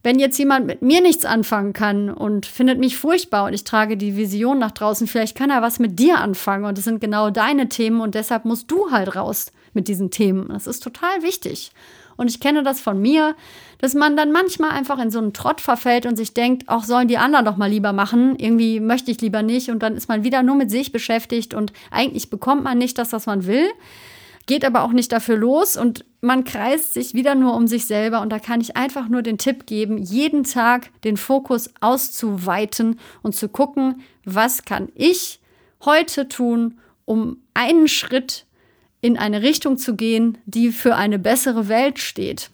wenn 0.01 0.19
jetzt 0.19 0.37
jemand 0.37 0.65
mit 0.65 0.81
mir 0.81 1.01
nichts 1.01 1.25
anfangen 1.25 1.73
kann 1.73 2.09
und 2.09 2.45
findet 2.45 2.79
mich 2.79 2.97
furchtbar 2.97 3.45
und 3.45 3.53
ich 3.53 3.65
trage 3.65 3.97
die 3.97 4.15
Vision 4.15 4.57
nach 4.57 4.71
draußen, 4.71 5.07
vielleicht 5.07 5.35
kann 5.35 5.49
er 5.49 5.61
was 5.61 5.79
mit 5.79 5.99
dir 5.99 6.19
anfangen 6.19 6.65
und 6.65 6.77
es 6.77 6.85
sind 6.85 7.01
genau 7.01 7.29
deine 7.29 7.67
Themen 7.67 7.99
und 7.99 8.15
deshalb 8.15 8.45
musst 8.45 8.71
du 8.71 8.91
halt 8.91 9.15
raus 9.15 9.51
mit 9.73 9.87
diesen 9.87 10.09
Themen. 10.09 10.47
Das 10.49 10.67
ist 10.67 10.81
total 10.81 11.21
wichtig. 11.21 11.71
Und 12.15 12.29
ich 12.29 12.41
kenne 12.41 12.63
das 12.63 12.81
von 12.81 13.01
mir, 13.01 13.35
dass 13.77 13.93
man 13.93 14.17
dann 14.17 14.33
manchmal 14.33 14.71
einfach 14.71 14.99
in 14.99 15.09
so 15.09 15.19
einen 15.19 15.31
Trott 15.31 15.61
verfällt 15.61 16.05
und 16.05 16.17
sich 16.17 16.33
denkt, 16.33 16.67
auch 16.67 16.83
sollen 16.83 17.07
die 17.07 17.17
anderen 17.17 17.45
doch 17.45 17.55
mal 17.55 17.69
lieber 17.69 17.93
machen. 17.93 18.35
Irgendwie 18.37 18.81
möchte 18.81 19.09
ich 19.09 19.21
lieber 19.21 19.41
nicht. 19.41 19.69
Und 19.69 19.81
dann 19.81 19.95
ist 19.95 20.09
man 20.09 20.25
wieder 20.25 20.43
nur 20.43 20.55
mit 20.55 20.69
sich 20.69 20.91
beschäftigt 20.91 21.53
und 21.53 21.71
eigentlich 21.91 22.29
bekommt 22.29 22.65
man 22.65 22.77
nicht 22.77 22.97
das, 22.97 23.13
was 23.13 23.25
man 23.25 23.47
will 23.47 23.69
geht 24.49 24.65
aber 24.65 24.81
auch 24.81 24.93
nicht 24.93 25.11
dafür 25.11 25.37
los 25.37 25.77
und 25.77 26.05
man 26.21 26.43
kreist 26.43 26.95
sich 26.95 27.13
wieder 27.13 27.35
nur 27.35 27.53
um 27.53 27.67
sich 27.67 27.85
selber. 27.85 28.19
Und 28.19 28.31
da 28.31 28.39
kann 28.39 28.61
ich 28.61 28.75
einfach 28.75 29.07
nur 29.07 29.21
den 29.21 29.37
Tipp 29.37 29.67
geben, 29.67 29.99
jeden 29.99 30.43
Tag 30.43 30.89
den 31.03 31.17
Fokus 31.17 31.69
auszuweiten 31.81 32.99
und 33.21 33.35
zu 33.35 33.47
gucken, 33.47 34.01
was 34.25 34.65
kann 34.65 34.89
ich 34.95 35.39
heute 35.85 36.27
tun, 36.29 36.79
um 37.05 37.37
einen 37.53 37.87
Schritt 37.87 38.47
in 39.01 39.19
eine 39.19 39.43
Richtung 39.43 39.77
zu 39.77 39.95
gehen, 39.95 40.39
die 40.47 40.71
für 40.71 40.95
eine 40.95 41.19
bessere 41.19 41.67
Welt 41.67 41.99
steht. 41.99 42.49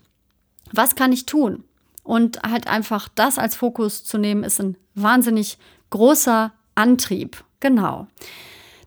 Was 0.73 0.95
kann 0.95 1.13
ich 1.13 1.25
tun? 1.25 1.63
Und 2.03 2.43
halt 2.43 2.67
einfach 2.67 3.07
das 3.07 3.39
als 3.39 3.55
Fokus 3.55 4.03
zu 4.03 4.17
nehmen, 4.17 4.43
ist 4.43 4.59
ein 4.59 4.75
wahnsinnig 4.95 5.57
großer 5.91 6.51
Antrieb. 6.75 7.41
Genau. 7.61 8.07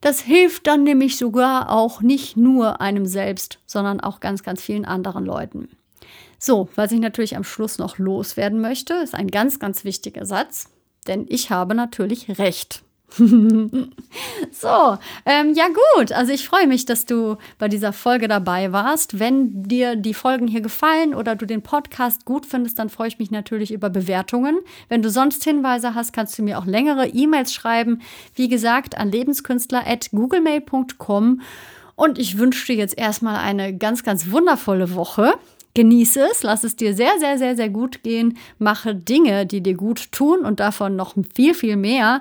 Das 0.01 0.21
hilft 0.21 0.67
dann 0.67 0.85
nämlich 0.85 1.17
sogar 1.17 1.71
auch 1.71 2.01
nicht 2.01 2.37
nur 2.37 2.81
einem 2.81 3.07
selbst, 3.07 3.59
sondern 3.67 4.01
auch 4.01 4.21
ganz, 4.21 4.43
ganz 4.43 4.63
vielen 4.63 4.85
anderen 4.85 5.25
Leuten. 5.25 5.69
So, 6.39 6.69
was 6.77 6.93
ich 6.93 7.01
natürlich 7.01 7.37
am 7.37 7.45
Schluss 7.45 7.79
noch 7.79 7.99
loswerden 7.99 8.61
möchte, 8.61 8.95
ist 8.95 9.15
ein 9.15 9.29
ganz, 9.29 9.59
ganz 9.59 9.85
wichtiger 9.85 10.25
Satz, 10.25 10.71
denn 11.07 11.27
ich 11.29 11.51
habe 11.51 11.75
natürlich 11.75 12.39
recht. 12.39 12.85
so, 13.19 14.99
ähm, 15.25 15.55
ja 15.55 15.69
gut. 15.97 16.13
Also 16.13 16.31
ich 16.33 16.47
freue 16.47 16.67
mich, 16.67 16.85
dass 16.85 17.07
du 17.07 17.39
bei 17.59 17.69
dieser 17.69 17.95
Folge 17.95 18.29
dabei 18.29 18.71
warst. 18.73 19.19
Wenn 19.19 19.63
dir 19.63 19.97
die 19.97 20.13
Folgen 20.15 20.47
hier 20.47 20.61
gefallen 20.61 21.15
oder 21.15 21.35
du 21.35 21.47
den 21.47 21.63
Podcast 21.63 22.27
gut 22.27 22.45
findest, 22.45 22.79
dann 22.79 22.91
freue 22.91 23.09
ich 23.09 23.19
mich 23.19 23.31
natürlich 23.31 23.73
über 23.73 23.89
Bewertungen. 23.91 24.59
Wenn 24.89 25.03
du 25.03 25.11
sonst 25.11 25.45
Hinweise 25.45 25.95
hast, 25.95 26.13
kannst 26.13 26.39
du 26.39 26.43
mir 26.43 26.59
auch 26.59 26.67
längere 26.67 27.07
E-Mails 27.09 27.55
schreiben. 27.55 28.03
Wie 28.35 28.49
gesagt, 28.49 28.99
an 28.99 29.11
lebenskünstler.googlemail.com. 29.11 31.41
Und 31.97 32.19
ich 32.19 32.37
wünsche 32.39 32.67
dir 32.67 32.77
jetzt 32.77 32.99
erstmal 32.99 33.37
eine 33.37 33.75
ganz, 33.77 34.05
ganz 34.05 34.31
wundervolle 34.31 34.95
Woche. 34.95 35.33
Genieße 35.75 36.27
es, 36.31 36.43
lass 36.43 36.65
es 36.65 36.77
dir 36.77 36.95
sehr, 36.95 37.19
sehr, 37.19 37.37
sehr, 37.39 37.57
sehr 37.57 37.69
gut 37.69 38.03
gehen. 38.03 38.39
Mache 38.59 38.95
Dinge, 38.95 39.47
die 39.47 39.63
dir 39.63 39.75
gut 39.75 40.13
tun 40.13 40.41
und 40.41 40.61
davon 40.61 40.97
noch 40.97 41.15
viel, 41.35 41.55
viel 41.55 41.77
mehr. 41.77 42.21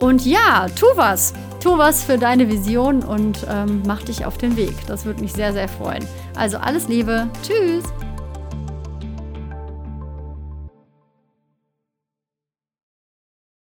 Und 0.00 0.24
ja, 0.24 0.66
tu 0.78 0.86
was. 0.96 1.34
Tu 1.62 1.76
was 1.76 2.02
für 2.02 2.16
deine 2.16 2.48
Vision 2.48 3.02
und 3.02 3.46
ähm, 3.50 3.82
mach 3.86 4.02
dich 4.02 4.24
auf 4.24 4.38
den 4.38 4.56
Weg. 4.56 4.74
Das 4.86 5.04
würde 5.04 5.20
mich 5.20 5.34
sehr, 5.34 5.52
sehr 5.52 5.68
freuen. 5.68 6.06
Also 6.36 6.56
alles 6.56 6.88
Liebe. 6.88 7.28
Tschüss. 7.42 7.84